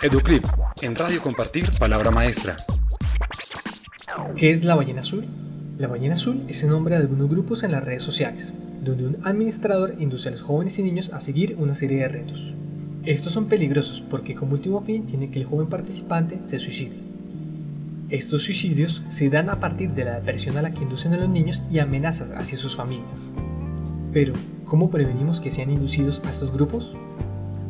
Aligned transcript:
Educlip, 0.00 0.44
en 0.82 0.94
Radio 0.94 1.20
Compartir 1.20 1.64
Palabra 1.76 2.12
Maestra. 2.12 2.56
¿Qué 4.36 4.52
es 4.52 4.62
la 4.62 4.76
ballena 4.76 5.00
azul? 5.00 5.26
La 5.76 5.88
ballena 5.88 6.14
azul 6.14 6.44
es 6.46 6.62
el 6.62 6.70
nombre 6.70 6.94
de 6.94 7.00
algunos 7.00 7.28
grupos 7.28 7.64
en 7.64 7.72
las 7.72 7.82
redes 7.82 8.04
sociales, 8.04 8.52
donde 8.84 9.08
un 9.08 9.16
administrador 9.24 9.96
induce 9.98 10.28
a 10.28 10.30
los 10.30 10.42
jóvenes 10.42 10.78
y 10.78 10.84
niños 10.84 11.10
a 11.12 11.18
seguir 11.18 11.56
una 11.58 11.74
serie 11.74 11.98
de 11.98 12.08
retos. 12.08 12.54
Estos 13.04 13.32
son 13.32 13.46
peligrosos 13.46 14.00
porque 14.08 14.36
como 14.36 14.52
último 14.52 14.82
fin 14.82 15.04
tiene 15.04 15.30
que 15.30 15.40
el 15.40 15.46
joven 15.46 15.66
participante 15.66 16.38
se 16.44 16.60
suicide. 16.60 16.96
Estos 18.08 18.42
suicidios 18.42 19.02
se 19.10 19.30
dan 19.30 19.50
a 19.50 19.58
partir 19.58 19.90
de 19.94 20.04
la 20.04 20.20
depresión 20.20 20.56
a 20.58 20.62
la 20.62 20.72
que 20.72 20.84
inducen 20.84 21.12
a 21.12 21.16
los 21.16 21.28
niños 21.28 21.62
y 21.72 21.80
amenazas 21.80 22.30
hacia 22.30 22.56
sus 22.56 22.76
familias. 22.76 23.32
Pero, 24.12 24.32
¿cómo 24.64 24.92
prevenimos 24.92 25.40
que 25.40 25.50
sean 25.50 25.70
inducidos 25.70 26.22
a 26.24 26.30
estos 26.30 26.52
grupos? 26.52 26.92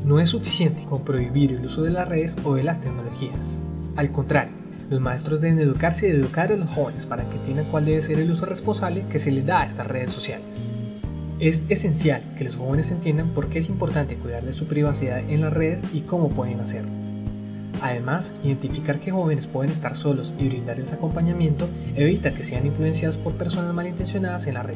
No 0.05 0.21
es 0.21 0.31
suficiente 0.31 0.85
con 0.85 1.05
prohibir 1.05 1.53
el 1.53 1.65
uso 1.65 1.83
de 1.83 1.91
las 1.91 2.09
redes 2.09 2.37
o 2.45 2.55
de 2.55 2.65
las 2.65 2.81
tecnologías. 2.81 3.63
Al 3.97 4.13
contrario, 4.13 4.53
los 4.91 5.01
maestros 5.01 5.41
deben 5.41 5.59
educarse 5.59 6.09
y 6.09 6.13
educar 6.13 6.51
a 6.51 6.57
los 6.57 6.71
jóvenes 6.71 7.05
para 7.05 7.29
que 7.29 7.37
entiendan 7.37 7.67
cuál 7.67 7.85
debe 7.85 8.01
ser 8.01 8.19
el 8.19 8.31
uso 8.31 8.47
responsable 8.47 9.05
que 9.11 9.19
se 9.19 9.31
les 9.31 9.45
da 9.45 9.61
a 9.61 9.67
estas 9.67 9.87
redes 9.87 10.11
sociales. 10.11 10.47
Es 11.41 11.65
esencial 11.69 12.23
que 12.37 12.45
los 12.45 12.57
jóvenes 12.57 12.91
entiendan 12.91 13.29
por 13.29 13.49
qué 13.49 13.59
es 13.59 13.69
importante 13.69 14.17
cuidar 14.17 14.43
de 14.43 14.53
su 14.53 14.67
privacidad 14.67 15.21
en 15.29 15.43
las 15.43 15.53
redes 15.53 15.85
y 15.93 16.01
cómo 16.01 16.31
pueden 16.31 16.61
hacerlo. 16.61 16.91
Además, 17.81 18.35
identificar 18.43 18.99
que 18.99 19.13
jóvenes 19.13 19.47
pueden 19.47 19.71
estar 19.71 19.95
solos 19.95 20.35
y 20.39 20.49
brindarles 20.49 20.93
acompañamiento 20.93 21.69
evita 21.95 22.35
que 22.35 22.43
sean 22.43 22.67
influenciados 22.67 23.19
por 23.19 23.35
personas 23.35 23.73
malintencionadas 23.75 24.47
en 24.47 24.55
la 24.55 24.63
red. 24.63 24.75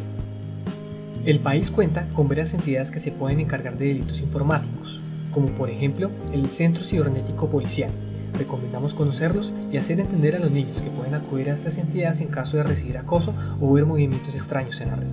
El 1.25 1.41
país 1.41 1.71
cuenta 1.71 2.07
con 2.15 2.29
varias 2.29 2.55
entidades 2.55 2.91
que 2.91 2.99
se 2.99 3.13
pueden 3.13 3.41
encargar 3.41 3.77
de 3.77 3.87
delitos 3.87 4.21
informáticos, 4.21 5.01
como 5.33 5.47
por 5.49 5.71
ejemplo 5.71 6.11
el 6.33 6.51
Centro 6.51 6.83
Cibernético 6.83 7.49
Policial. 7.49 7.91
Recomendamos 8.39 8.95
conocerlos 8.95 9.53
y 9.71 9.77
hacer 9.77 10.01
entender 10.01 10.35
a 10.37 10.39
los 10.39 10.51
niños 10.51 10.81
que 10.81 10.89
pueden 10.91 11.15
acudir 11.15 11.51
a 11.51 11.53
estas 11.53 11.77
entidades 11.77 12.21
en 12.21 12.29
caso 12.29 12.57
de 12.57 12.63
recibir 12.63 12.97
acoso 12.99 13.35
o 13.61 13.73
ver 13.73 13.85
movimientos 13.85 14.35
extraños 14.35 14.81
en 14.81 14.89
la 14.89 14.97
red. 14.97 15.09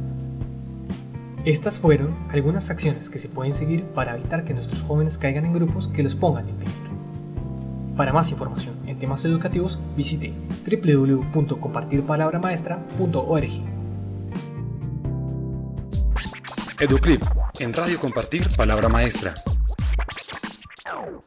Estas 1.45 1.79
fueron 1.79 2.13
algunas 2.29 2.69
acciones 2.69 3.09
que 3.09 3.17
se 3.17 3.29
pueden 3.29 3.53
seguir 3.53 3.83
para 3.83 4.15
evitar 4.15 4.43
que 4.43 4.53
nuestros 4.53 4.81
jóvenes 4.81 5.17
caigan 5.17 5.45
en 5.45 5.53
grupos 5.53 5.87
que 5.87 6.03
los 6.03 6.15
pongan 6.15 6.49
en 6.49 6.55
peligro. 6.55 6.89
Para 7.95 8.11
más 8.13 8.31
información 8.31 8.75
en 8.87 8.97
temas 8.97 9.23
educativos, 9.25 9.79
visite 9.97 10.33
www.compartirpalabramaestra.org. 10.65 13.49
Educlip, 16.79 17.21
en 17.59 17.73
Radio 17.73 17.99
Compartir 17.99 18.49
Palabra 18.55 18.87
Maestra. 18.87 19.33
Wow. 20.99 21.23